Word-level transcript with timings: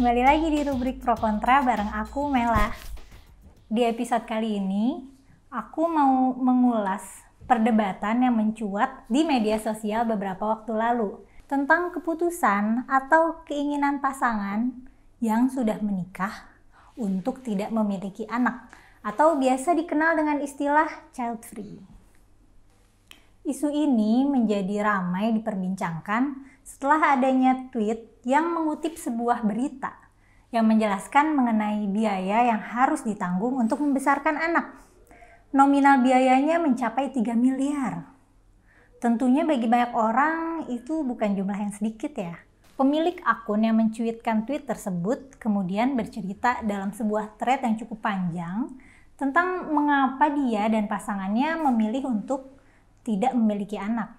Kembali 0.00 0.24
lagi 0.24 0.48
di 0.48 0.64
rubrik 0.64 1.04
Pro 1.04 1.12
Kontra 1.12 1.60
bareng 1.60 1.92
aku 1.92 2.32
Mela. 2.32 2.72
Di 3.68 3.84
episode 3.84 4.24
kali 4.24 4.56
ini, 4.56 4.96
aku 5.52 5.84
mau 5.92 6.32
mengulas 6.40 7.04
perdebatan 7.44 8.24
yang 8.24 8.32
mencuat 8.32 9.04
di 9.12 9.28
media 9.28 9.60
sosial 9.60 10.08
beberapa 10.08 10.56
waktu 10.56 10.72
lalu 10.72 11.20
tentang 11.44 11.92
keputusan 11.92 12.88
atau 12.88 13.44
keinginan 13.44 14.00
pasangan 14.00 14.72
yang 15.20 15.52
sudah 15.52 15.76
menikah 15.84 16.48
untuk 16.96 17.44
tidak 17.44 17.68
memiliki 17.68 18.24
anak 18.32 18.72
atau 19.04 19.36
biasa 19.36 19.76
dikenal 19.76 20.16
dengan 20.16 20.40
istilah 20.40 20.88
child 21.12 21.44
free. 21.44 21.76
Isu 23.44 23.68
ini 23.68 24.24
menjadi 24.24 24.80
ramai 24.80 25.36
diperbincangkan 25.36 26.40
setelah 26.64 27.20
adanya 27.20 27.68
tweet 27.68 28.09
yang 28.24 28.52
mengutip 28.52 28.96
sebuah 29.00 29.44
berita 29.44 30.10
yang 30.50 30.66
menjelaskan 30.66 31.38
mengenai 31.38 31.86
biaya 31.86 32.50
yang 32.50 32.58
harus 32.58 33.06
ditanggung 33.06 33.54
untuk 33.54 33.78
membesarkan 33.78 34.34
anak. 34.34 34.82
Nominal 35.54 36.02
biayanya 36.02 36.58
mencapai 36.58 37.14
3 37.14 37.34
miliar. 37.38 38.06
Tentunya 38.98 39.46
bagi 39.46 39.66
banyak 39.70 39.92
orang 39.94 40.66
itu 40.68 41.06
bukan 41.06 41.38
jumlah 41.38 41.58
yang 41.58 41.72
sedikit 41.74 42.12
ya. 42.18 42.34
Pemilik 42.74 43.18
akun 43.22 43.62
yang 43.62 43.76
mencuitkan 43.78 44.44
tweet 44.48 44.66
tersebut 44.66 45.38
kemudian 45.38 45.94
bercerita 45.94 46.64
dalam 46.66 46.90
sebuah 46.90 47.38
thread 47.38 47.62
yang 47.62 47.76
cukup 47.78 47.98
panjang 48.02 48.72
tentang 49.20 49.68
mengapa 49.68 50.32
dia 50.32 50.66
dan 50.72 50.88
pasangannya 50.88 51.60
memilih 51.60 52.08
untuk 52.08 52.56
tidak 53.04 53.36
memiliki 53.36 53.76
anak 53.76 54.16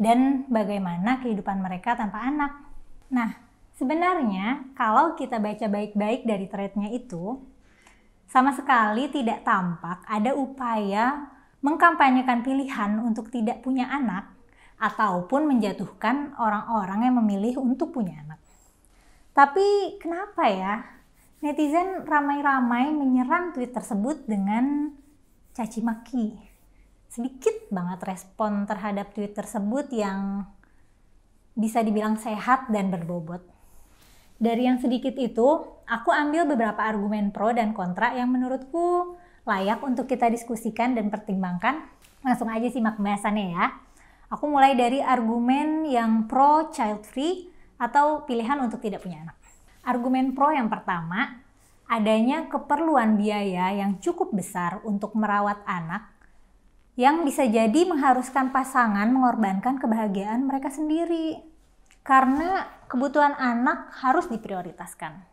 dan 0.00 0.48
bagaimana 0.50 1.22
kehidupan 1.22 1.62
mereka 1.62 1.94
tanpa 1.94 2.26
anak. 2.26 2.69
Nah, 3.10 3.30
sebenarnya 3.74 4.70
kalau 4.78 5.18
kita 5.18 5.42
baca 5.42 5.66
baik-baik 5.66 6.26
dari 6.26 6.46
threadnya 6.46 6.88
itu, 6.94 7.38
sama 8.30 8.54
sekali 8.54 9.10
tidak 9.10 9.42
tampak 9.42 10.06
ada 10.06 10.34
upaya 10.38 11.30
mengkampanyekan 11.60 12.46
pilihan 12.46 13.02
untuk 13.02 13.28
tidak 13.28 13.60
punya 13.60 13.90
anak 13.90 14.30
ataupun 14.80 15.50
menjatuhkan 15.50 16.38
orang-orang 16.38 17.10
yang 17.10 17.14
memilih 17.20 17.60
untuk 17.60 17.92
punya 17.92 18.22
anak. 18.24 18.40
Tapi 19.34 19.98
kenapa 20.00 20.48
ya 20.48 20.74
netizen 21.44 22.06
ramai-ramai 22.06 22.94
menyerang 22.94 23.52
tweet 23.52 23.74
tersebut 23.74 24.24
dengan 24.24 24.94
caci 25.52 25.82
maki? 25.84 26.50
sedikit 27.10 27.66
banget 27.74 28.06
respon 28.06 28.70
terhadap 28.70 29.10
tweet 29.10 29.34
tersebut 29.34 29.90
yang 29.90 30.46
bisa 31.60 31.84
dibilang 31.84 32.16
sehat 32.16 32.72
dan 32.72 32.88
berbobot. 32.88 33.44
Dari 34.40 34.64
yang 34.64 34.80
sedikit 34.80 35.12
itu, 35.20 35.68
aku 35.84 36.08
ambil 36.08 36.48
beberapa 36.48 36.80
argumen 36.80 37.28
pro 37.28 37.52
dan 37.52 37.76
kontra 37.76 38.16
yang 38.16 38.32
menurutku 38.32 39.20
layak 39.44 39.84
untuk 39.84 40.08
kita 40.08 40.32
diskusikan 40.32 40.96
dan 40.96 41.12
pertimbangkan. 41.12 41.84
Langsung 42.24 42.48
aja 42.48 42.64
simak 42.72 42.96
pembahasannya 42.96 43.46
ya. 43.52 43.66
Aku 44.32 44.48
mulai 44.48 44.72
dari 44.72 45.04
argumen 45.04 45.84
yang 45.84 46.24
pro 46.24 46.72
child 46.72 47.04
free 47.04 47.52
atau 47.76 48.24
pilihan 48.24 48.56
untuk 48.64 48.80
tidak 48.80 49.04
punya 49.04 49.28
anak. 49.28 49.36
Argumen 49.84 50.32
pro 50.32 50.48
yang 50.56 50.72
pertama, 50.72 51.44
adanya 51.84 52.48
keperluan 52.48 53.20
biaya 53.20 53.76
yang 53.76 54.00
cukup 54.00 54.32
besar 54.32 54.80
untuk 54.88 55.12
merawat 55.12 55.60
anak 55.68 56.16
yang 56.96 57.28
bisa 57.28 57.44
jadi 57.44 57.88
mengharuskan 57.88 58.52
pasangan 58.52 59.08
mengorbankan 59.08 59.76
kebahagiaan 59.80 60.48
mereka 60.48 60.68
sendiri 60.68 61.49
karena 62.00 62.66
kebutuhan 62.88 63.36
anak 63.36 63.92
harus 64.00 64.26
diprioritaskan. 64.26 65.26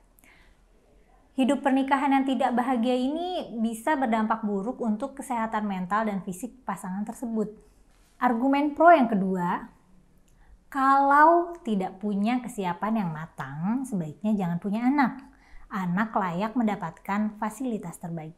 Hidup 1.38 1.62
pernikahan 1.62 2.18
yang 2.18 2.26
tidak 2.26 2.58
bahagia 2.58 2.98
ini 2.98 3.54
bisa 3.62 3.94
berdampak 3.94 4.42
buruk 4.42 4.82
untuk 4.82 5.14
kesehatan 5.14 5.70
mental 5.70 6.10
dan 6.10 6.26
fisik 6.26 6.66
pasangan 6.66 7.06
tersebut. 7.06 7.54
Argumen 8.18 8.74
pro 8.74 8.90
yang 8.90 9.06
kedua, 9.06 9.70
kalau 10.74 11.54
tidak 11.62 12.02
punya 12.02 12.42
kesiapan 12.42 13.06
yang 13.06 13.10
matang, 13.14 13.86
sebaiknya 13.86 14.34
jangan 14.34 14.58
punya 14.58 14.82
anak. 14.90 15.22
Anak 15.70 16.16
layak 16.18 16.58
mendapatkan 16.58 17.38
fasilitas 17.38 18.02
terbaik 18.02 18.34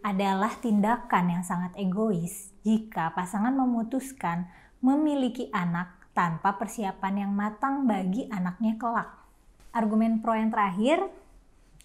adalah 0.00 0.56
tindakan 0.60 1.28
yang 1.28 1.44
sangat 1.44 1.76
egois 1.76 2.56
jika 2.64 3.12
pasangan 3.12 3.52
memutuskan 3.52 4.48
memiliki 4.80 5.52
anak 5.52 5.99
tanpa 6.12 6.58
persiapan 6.58 7.26
yang 7.26 7.32
matang 7.32 7.86
bagi 7.86 8.26
anaknya 8.28 8.76
kelak. 8.76 9.10
Argumen 9.70 10.18
pro 10.18 10.34
yang 10.34 10.50
terakhir, 10.50 11.06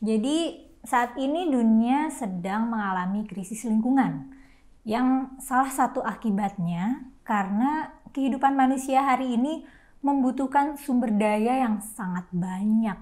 jadi 0.02 0.66
saat 0.86 1.18
ini 1.18 1.50
dunia 1.50 2.09
sedang 2.13 2.69
mengalami 2.69 3.25
krisis 3.25 3.66
lingkungan 3.66 4.34
yang 4.86 5.38
salah 5.41 5.69
satu 5.69 6.02
akibatnya 6.02 7.09
karena 7.25 7.90
kehidupan 8.13 8.53
manusia 8.53 9.02
hari 9.02 9.34
ini 9.38 9.66
membutuhkan 10.06 10.78
sumber 10.78 11.09
daya 11.09 11.66
yang 11.66 11.81
sangat 11.81 12.30
banyak 12.30 12.97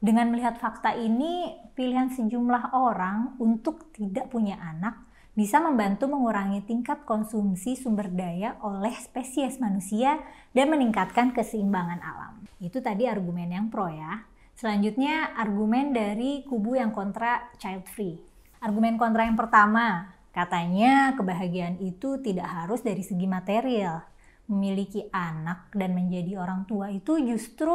dengan 0.00 0.32
melihat 0.32 0.56
fakta 0.56 0.96
ini, 0.96 1.60
pilihan 1.76 2.08
sejumlah 2.08 2.72
orang 2.72 3.36
untuk 3.36 3.92
tidak 3.92 4.32
punya 4.32 4.56
anak 4.56 4.96
bisa 5.34 5.62
membantu 5.62 6.10
mengurangi 6.10 6.66
tingkat 6.66 7.06
konsumsi 7.06 7.78
sumber 7.78 8.10
daya 8.10 8.58
oleh 8.66 8.92
spesies 8.98 9.62
manusia 9.62 10.18
dan 10.50 10.68
meningkatkan 10.68 11.30
keseimbangan 11.30 12.02
alam. 12.02 12.34
Itu 12.58 12.82
tadi 12.82 13.06
argumen 13.06 13.54
yang 13.54 13.70
pro 13.70 13.86
ya. 13.86 14.26
Selanjutnya 14.58 15.32
argumen 15.38 15.96
dari 15.96 16.44
kubu 16.44 16.76
yang 16.76 16.92
kontra 16.92 17.48
child 17.56 17.88
free. 17.88 18.20
Argumen 18.60 19.00
kontra 19.00 19.24
yang 19.24 19.38
pertama, 19.38 20.12
katanya 20.36 21.16
kebahagiaan 21.16 21.80
itu 21.80 22.20
tidak 22.20 22.44
harus 22.44 22.84
dari 22.84 23.00
segi 23.00 23.24
material. 23.24 24.04
Memiliki 24.50 25.08
anak 25.14 25.72
dan 25.72 25.96
menjadi 25.96 26.42
orang 26.42 26.68
tua 26.68 26.92
itu 26.92 27.16
justru 27.24 27.72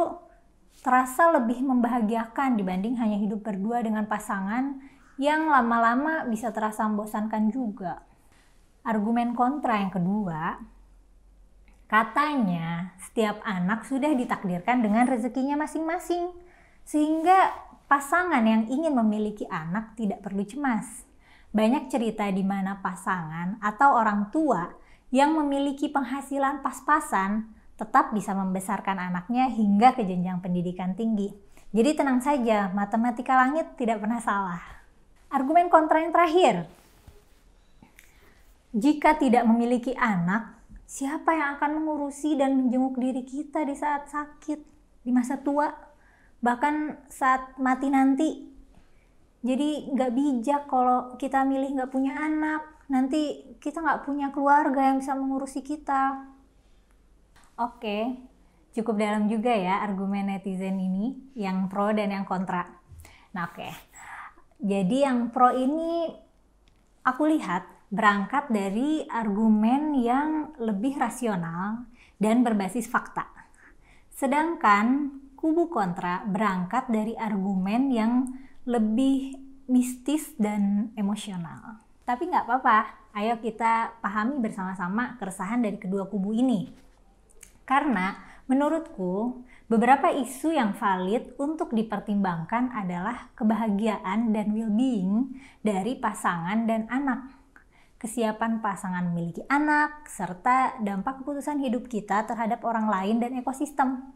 terasa 0.84 1.34
lebih 1.34 1.64
membahagiakan 1.64 2.54
dibanding 2.54 3.00
hanya 3.00 3.18
hidup 3.18 3.42
berdua 3.42 3.82
dengan 3.82 4.06
pasangan 4.06 4.78
yang 5.16 5.48
lama-lama 5.48 6.28
bisa 6.28 6.52
terasa 6.52 6.84
membosankan 6.84 7.48
juga. 7.48 8.04
Argumen 8.86 9.32
kontra 9.32 9.80
yang 9.80 9.90
kedua, 9.90 10.60
katanya 11.88 12.94
setiap 13.00 13.40
anak 13.42 13.88
sudah 13.88 14.12
ditakdirkan 14.14 14.84
dengan 14.84 15.08
rezekinya 15.08 15.58
masing-masing, 15.58 16.30
sehingga 16.86 17.50
pasangan 17.90 18.44
yang 18.46 18.68
ingin 18.70 18.94
memiliki 18.94 19.48
anak 19.48 19.96
tidak 19.98 20.22
perlu 20.22 20.44
cemas. 20.46 21.08
Banyak 21.50 21.88
cerita 21.88 22.28
di 22.28 22.44
mana 22.44 22.78
pasangan 22.84 23.56
atau 23.64 23.96
orang 23.96 24.28
tua 24.28 24.68
yang 25.08 25.32
memiliki 25.32 25.88
penghasilan 25.88 26.60
pas-pasan 26.60 27.48
tetap 27.80 28.12
bisa 28.12 28.36
membesarkan 28.36 29.00
anaknya 29.00 29.48
hingga 29.48 29.96
ke 29.96 30.04
jenjang 30.04 30.44
pendidikan 30.44 30.92
tinggi. 30.92 31.32
Jadi 31.72 31.90
tenang 31.96 32.20
saja, 32.20 32.72
matematika 32.72 33.36
langit 33.36 33.76
tidak 33.80 34.00
pernah 34.04 34.20
salah. 34.20 34.76
Argumen 35.32 35.66
kontra 35.66 36.02
yang 36.02 36.14
terakhir. 36.14 36.70
Jika 38.76 39.16
tidak 39.16 39.48
memiliki 39.48 39.96
anak, 39.96 40.56
siapa 40.86 41.34
yang 41.34 41.58
akan 41.58 41.82
mengurusi 41.82 42.38
dan 42.38 42.54
menjenguk 42.54 43.00
diri 43.00 43.26
kita 43.26 43.66
di 43.66 43.74
saat 43.74 44.06
sakit, 44.06 44.60
di 45.02 45.10
masa 45.10 45.40
tua, 45.40 45.72
bahkan 46.38 47.00
saat 47.10 47.58
mati 47.58 47.88
nanti? 47.90 48.30
Jadi 49.46 49.94
nggak 49.94 50.12
bijak 50.14 50.62
kalau 50.70 51.14
kita 51.18 51.42
milih 51.46 51.78
nggak 51.78 51.90
punya 51.90 52.18
anak, 52.18 52.86
nanti 52.86 53.54
kita 53.58 53.82
nggak 53.82 54.02
punya 54.06 54.30
keluarga 54.30 54.92
yang 54.92 55.02
bisa 55.02 55.14
mengurusi 55.14 55.62
kita. 55.62 56.26
Oke, 57.56 58.12
cukup 58.76 59.00
dalam 59.00 59.26
juga 59.26 59.54
ya 59.54 59.80
argumen 59.82 60.30
netizen 60.30 60.76
ini, 60.76 61.32
yang 61.38 61.70
pro 61.70 61.90
dan 61.94 62.12
yang 62.12 62.26
kontra. 62.28 62.66
Nah 63.32 63.48
oke, 63.48 63.85
jadi 64.56 65.10
yang 65.10 65.30
pro 65.30 65.52
ini 65.52 66.10
aku 67.04 67.28
lihat 67.28 67.68
berangkat 67.92 68.50
dari 68.50 69.06
argumen 69.06 69.94
yang 70.00 70.56
lebih 70.58 70.98
rasional 70.98 71.86
dan 72.18 72.42
berbasis 72.42 72.90
fakta. 72.90 73.28
Sedangkan 74.10 75.12
kubu 75.36 75.68
kontra 75.68 76.24
berangkat 76.26 76.88
dari 76.88 77.14
argumen 77.14 77.92
yang 77.92 78.26
lebih 78.66 79.38
mistis 79.70 80.34
dan 80.40 80.90
emosional. 80.98 81.84
Tapi 82.02 82.26
nggak 82.26 82.46
apa-apa, 82.48 82.78
ayo 83.18 83.38
kita 83.38 83.98
pahami 84.02 84.42
bersama-sama 84.42 85.14
keresahan 85.20 85.62
dari 85.62 85.78
kedua 85.78 86.08
kubu 86.10 86.34
ini. 86.34 86.70
Karena 87.66 88.14
menurutku 88.46 89.42
beberapa 89.66 90.10
isu 90.14 90.54
yang 90.54 90.74
valid 90.78 91.34
untuk 91.38 91.74
dipertimbangkan 91.74 92.70
adalah 92.70 93.30
kebahagiaan 93.34 94.30
dan 94.30 94.54
well-being 94.54 95.34
dari 95.66 95.98
pasangan 95.98 96.66
dan 96.66 96.86
anak. 96.86 97.34
Kesiapan 97.98 98.62
pasangan 98.62 99.10
memiliki 99.10 99.42
anak, 99.50 100.06
serta 100.06 100.78
dampak 100.78 101.24
keputusan 101.24 101.58
hidup 101.58 101.90
kita 101.90 102.22
terhadap 102.28 102.62
orang 102.62 102.86
lain 102.86 103.18
dan 103.18 103.34
ekosistem. 103.34 104.14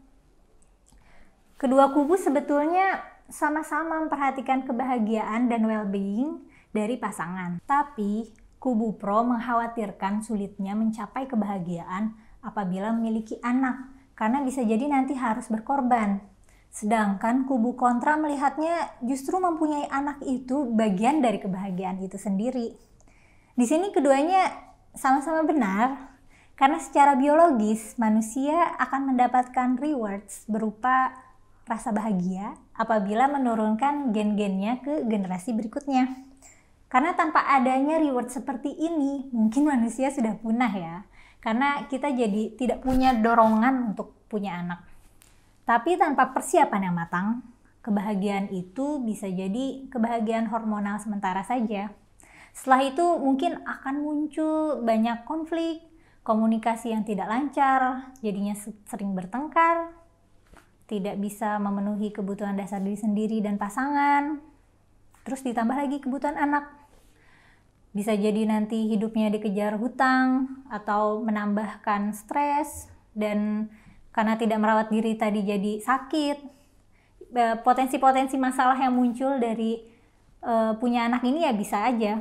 Kedua 1.59 1.91
kubu 1.91 2.15
sebetulnya 2.15 3.03
sama-sama 3.27 3.99
memperhatikan 4.05 4.63
kebahagiaan 4.63 5.51
dan 5.51 5.67
well-being 5.67 6.45
dari 6.71 6.95
pasangan. 6.95 7.59
Tapi 7.67 8.31
kubu 8.61 8.95
pro 8.95 9.27
mengkhawatirkan 9.27 10.23
sulitnya 10.23 10.77
mencapai 10.77 11.27
kebahagiaan 11.27 12.15
apabila 12.45 12.95
memiliki 12.95 13.37
anak 13.43 13.90
karena 14.13 14.43
bisa 14.45 14.61
jadi 14.61 14.85
nanti 14.87 15.17
harus 15.17 15.47
berkorban. 15.47 16.21
Sedangkan 16.71 17.43
kubu 17.45 17.75
kontra 17.75 18.15
melihatnya 18.15 18.95
justru 19.03 19.35
mempunyai 19.37 19.91
anak 19.91 20.23
itu 20.23 20.71
bagian 20.71 21.19
dari 21.19 21.43
kebahagiaan 21.43 21.99
itu 21.99 22.15
sendiri. 22.15 22.71
Di 23.55 23.65
sini 23.67 23.91
keduanya 23.91 24.47
sama-sama 24.95 25.43
benar, 25.43 26.15
karena 26.55 26.79
secara 26.79 27.19
biologis 27.19 27.99
manusia 27.99 28.77
akan 28.79 29.11
mendapatkan 29.11 29.75
rewards 29.81 30.47
berupa 30.47 31.11
rasa 31.67 31.91
bahagia 31.91 32.55
apabila 32.75 33.27
menurunkan 33.27 34.15
gen-gennya 34.15 34.79
ke 34.79 35.03
generasi 35.07 35.51
berikutnya. 35.51 36.31
Karena 36.91 37.15
tanpa 37.15 37.47
adanya 37.47 37.95
reward 38.03 38.27
seperti 38.27 38.67
ini, 38.67 39.31
mungkin 39.31 39.63
manusia 39.63 40.11
sudah 40.11 40.35
punah 40.39 40.73
ya. 40.75 40.95
Karena 41.41 41.89
kita 41.89 42.13
jadi 42.13 42.53
tidak 42.53 42.85
punya 42.85 43.17
dorongan 43.17 43.93
untuk 43.93 44.13
punya 44.29 44.61
anak. 44.61 44.85
Tapi 45.65 45.97
tanpa 45.97 46.29
persiapan 46.29 46.89
yang 46.89 46.95
matang, 46.95 47.27
kebahagiaan 47.81 48.53
itu 48.53 49.01
bisa 49.01 49.25
jadi 49.25 49.89
kebahagiaan 49.89 50.49
hormonal 50.53 51.01
sementara 51.01 51.41
saja. 51.41 51.89
Setelah 52.53 52.81
itu 52.93 53.05
mungkin 53.17 53.63
akan 53.65 53.95
muncul 54.03 54.85
banyak 54.85 55.25
konflik, 55.25 55.81
komunikasi 56.21 56.93
yang 56.93 57.01
tidak 57.01 57.25
lancar, 57.25 58.11
jadinya 58.21 58.53
sering 58.85 59.17
bertengkar, 59.17 59.89
tidak 60.85 61.15
bisa 61.17 61.57
memenuhi 61.57 62.11
kebutuhan 62.11 62.59
dasar 62.59 62.83
diri 62.83 62.99
sendiri 62.99 63.39
dan 63.39 63.55
pasangan, 63.55 64.43
terus 65.23 65.41
ditambah 65.41 65.73
lagi 65.73 65.97
kebutuhan 66.03 66.37
anak. 66.37 66.80
Bisa 67.91 68.15
jadi 68.15 68.47
nanti 68.47 68.87
hidupnya 68.87 69.27
dikejar 69.27 69.75
hutang 69.75 70.63
atau 70.71 71.19
menambahkan 71.27 72.15
stres 72.15 72.87
dan 73.11 73.67
karena 74.15 74.39
tidak 74.39 74.63
merawat 74.63 74.87
diri 74.87 75.19
tadi 75.19 75.43
jadi 75.43 75.83
sakit. 75.83 76.37
Potensi-potensi 77.63 78.35
masalah 78.39 78.75
yang 78.79 78.95
muncul 78.95 79.39
dari 79.39 79.79
uh, 80.43 80.75
punya 80.79 81.07
anak 81.07 81.23
ini 81.23 81.47
ya 81.47 81.51
bisa 81.55 81.83
aja. 81.87 82.19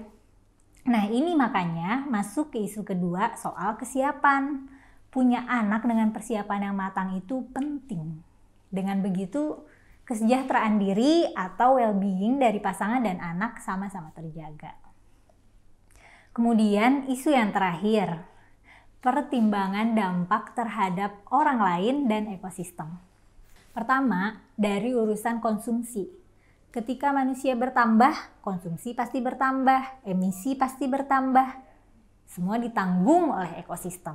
Nah, 0.86 1.04
ini 1.06 1.34
makanya 1.38 2.06
masuk 2.06 2.54
ke 2.54 2.58
isu 2.66 2.82
kedua 2.82 3.38
soal 3.38 3.78
kesiapan. 3.78 4.66
Punya 5.10 5.42
anak 5.50 5.82
dengan 5.86 6.14
persiapan 6.14 6.70
yang 6.70 6.76
matang 6.78 7.18
itu 7.18 7.42
penting. 7.50 8.22
Dengan 8.70 9.02
begitu, 9.02 9.66
kesejahteraan 10.06 10.78
diri 10.78 11.26
atau 11.34 11.78
well-being 11.78 12.38
dari 12.38 12.62
pasangan 12.62 13.02
dan 13.02 13.18
anak 13.18 13.58
sama-sama 13.58 14.14
terjaga. 14.14 14.89
Kemudian 16.30 17.10
isu 17.10 17.34
yang 17.34 17.50
terakhir, 17.50 18.22
pertimbangan 19.02 19.98
dampak 19.98 20.54
terhadap 20.54 21.26
orang 21.34 21.58
lain 21.58 21.96
dan 22.06 22.30
ekosistem. 22.30 23.02
Pertama, 23.74 24.38
dari 24.54 24.94
urusan 24.94 25.42
konsumsi. 25.42 26.06
Ketika 26.70 27.10
manusia 27.10 27.58
bertambah, 27.58 28.42
konsumsi 28.46 28.94
pasti 28.94 29.18
bertambah, 29.18 30.06
emisi 30.06 30.54
pasti 30.54 30.86
bertambah. 30.86 31.48
Semua 32.30 32.62
ditanggung 32.62 33.34
oleh 33.34 33.58
ekosistem. 33.58 34.14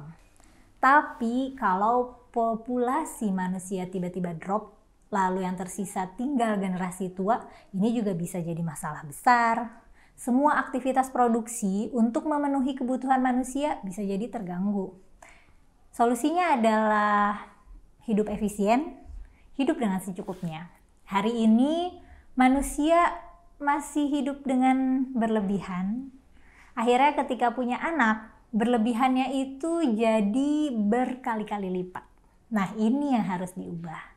Tapi 0.79 1.51
kalau 1.59 2.31
populasi 2.31 3.27
manusia 3.35 3.91
tiba-tiba 3.91 4.31
drop, 4.39 4.71
lalu 5.11 5.43
yang 5.43 5.59
tersisa 5.59 6.07
tinggal 6.15 6.55
generasi 6.55 7.11
tua, 7.11 7.43
ini 7.75 7.91
juga 7.91 8.15
bisa 8.15 8.39
jadi 8.39 8.63
masalah 8.63 9.03
besar. 9.03 9.84
Semua 10.15 10.63
aktivitas 10.63 11.11
produksi 11.11 11.91
untuk 11.91 12.25
memenuhi 12.25 12.73
kebutuhan 12.73 13.19
manusia 13.19 13.83
bisa 13.83 13.99
jadi 13.99 14.31
terganggu. 14.31 14.95
Solusinya 15.91 16.55
adalah 16.55 17.51
hidup 18.07 18.31
efisien, 18.31 18.99
hidup 19.59 19.79
dengan 19.79 19.99
secukupnya. 19.99 20.71
Hari 21.07 21.45
ini 21.45 21.99
manusia 22.35 23.15
masih 23.59 24.11
hidup 24.11 24.43
dengan 24.43 25.07
berlebihan. 25.15 26.11
Akhirnya 26.75 27.15
ketika 27.23 27.55
punya 27.55 27.79
anak, 27.79 28.35
berlebihannya 28.51 29.35
itu 29.35 29.95
jadi 29.95 30.75
berkali-kali 30.75 31.71
lipat. 31.71 32.03
Nah, 32.51 32.75
ini 32.75 33.15
yang 33.15 33.23
harus 33.27 33.55
diubah. 33.55 34.15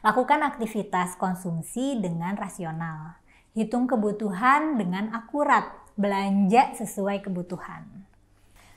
Lakukan 0.00 0.40
aktivitas 0.40 1.20
konsumsi 1.20 2.00
dengan 2.00 2.32
rasional. 2.40 3.19
Hitung 3.56 3.90
kebutuhan 3.90 4.78
dengan 4.78 5.10
akurat. 5.10 5.78
Belanja 6.00 6.72
sesuai 6.80 7.20
kebutuhan. 7.20 7.84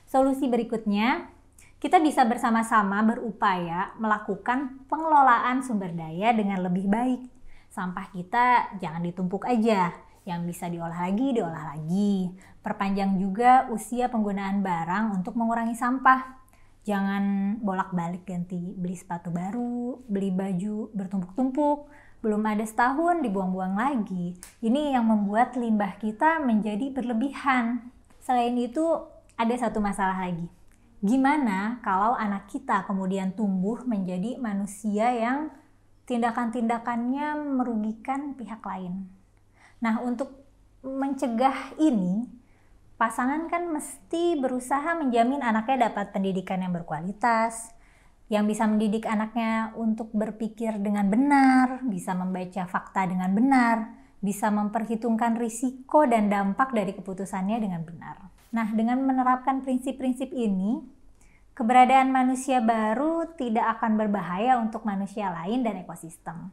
Solusi 0.04 0.44
berikutnya, 0.44 1.32
kita 1.80 1.96
bisa 1.96 2.28
bersama-sama 2.28 3.00
berupaya 3.00 3.96
melakukan 3.96 4.84
pengelolaan 4.92 5.64
sumber 5.64 5.94
daya 5.96 6.36
dengan 6.36 6.60
lebih 6.60 6.84
baik. 6.84 7.24
Sampah 7.72 8.12
kita 8.12 8.76
jangan 8.76 9.00
ditumpuk 9.00 9.48
aja, 9.48 9.96
yang 10.28 10.44
bisa 10.44 10.68
diolah 10.68 11.08
lagi, 11.08 11.32
diolah 11.32 11.64
lagi. 11.76 12.28
Perpanjang 12.60 13.16
juga 13.16 13.72
usia 13.72 14.12
penggunaan 14.12 14.60
barang 14.60 15.16
untuk 15.16 15.32
mengurangi 15.40 15.76
sampah 15.78 16.44
jangan 16.84 17.56
bolak-balik 17.64 18.28
ganti 18.28 18.60
beli 18.76 18.94
sepatu 18.94 19.32
baru, 19.32 20.04
beli 20.04 20.28
baju 20.28 20.92
bertumpuk-tumpuk, 20.92 21.88
belum 22.24 22.40
ada 22.40 22.64
setahun 22.64 23.20
dibuang-buang 23.20 23.76
lagi. 23.76 24.32
Ini 24.64 24.96
yang 24.96 25.04
membuat 25.12 25.60
limbah 25.60 26.00
kita 26.00 26.40
menjadi 26.40 26.88
berlebihan. 26.88 27.92
Selain 28.24 28.56
itu, 28.56 28.80
ada 29.36 29.52
satu 29.52 29.84
masalah 29.84 30.16
lagi. 30.16 30.48
Gimana 31.04 31.84
kalau 31.84 32.16
anak 32.16 32.48
kita 32.48 32.88
kemudian 32.88 33.36
tumbuh 33.36 33.84
menjadi 33.84 34.40
manusia 34.40 35.12
yang 35.12 35.52
tindakan-tindakannya 36.08 37.36
merugikan 37.44 38.32
pihak 38.32 38.64
lain? 38.64 39.04
Nah, 39.84 40.00
untuk 40.00 40.32
mencegah 40.80 41.76
ini, 41.76 42.24
pasangan 42.96 43.52
kan 43.52 43.68
mesti 43.68 44.40
berusaha 44.40 44.96
menjamin 44.96 45.44
anaknya 45.44 45.92
dapat 45.92 46.08
pendidikan 46.16 46.64
yang 46.64 46.72
berkualitas, 46.72 47.73
yang 48.32 48.48
bisa 48.48 48.64
mendidik 48.64 49.04
anaknya 49.04 49.76
untuk 49.76 50.08
berpikir 50.16 50.80
dengan 50.80 51.12
benar, 51.12 51.84
bisa 51.84 52.16
membaca 52.16 52.64
fakta 52.64 53.04
dengan 53.04 53.30
benar, 53.36 53.76
bisa 54.24 54.48
memperhitungkan 54.48 55.36
risiko 55.36 56.08
dan 56.08 56.32
dampak 56.32 56.72
dari 56.72 56.96
keputusannya 56.96 57.60
dengan 57.60 57.84
benar. 57.84 58.16
Nah, 58.56 58.72
dengan 58.72 59.04
menerapkan 59.04 59.60
prinsip-prinsip 59.60 60.32
ini, 60.32 60.80
keberadaan 61.52 62.08
manusia 62.08 62.64
baru 62.64 63.36
tidak 63.36 63.78
akan 63.78 64.00
berbahaya 64.00 64.56
untuk 64.56 64.88
manusia 64.88 65.28
lain 65.28 65.60
dan 65.60 65.84
ekosistem. 65.84 66.48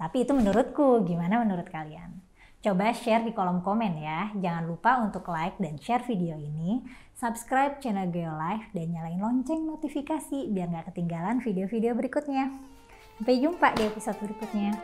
Tapi 0.00 0.24
itu 0.24 0.32
menurutku, 0.32 1.04
gimana 1.04 1.44
menurut 1.44 1.68
kalian? 1.68 2.29
Coba 2.60 2.92
share 2.92 3.24
di 3.24 3.32
kolom 3.32 3.64
komen 3.64 4.04
ya. 4.04 4.36
Jangan 4.36 4.68
lupa 4.68 5.00
untuk 5.00 5.32
like 5.32 5.56
dan 5.56 5.80
share 5.80 6.04
video 6.04 6.36
ini, 6.36 6.84
subscribe 7.16 7.80
channel 7.80 8.12
Geolife, 8.12 8.68
dan 8.76 8.92
nyalain 8.92 9.16
lonceng 9.16 9.64
notifikasi 9.64 10.52
biar 10.52 10.68
nggak 10.68 10.92
ketinggalan 10.92 11.40
video-video 11.40 11.96
berikutnya. 11.96 12.52
Sampai 13.16 13.40
jumpa 13.40 13.72
di 13.80 13.88
episode 13.88 14.20
berikutnya. 14.20 14.76